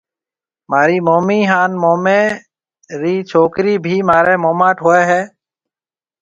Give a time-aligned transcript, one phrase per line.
[0.69, 2.19] مهارِي مومِي هانَ موميَ
[3.01, 5.21] رِي ڇوڪرِي ڀِي مهارِي موماٽ هوئيَ هيَ۔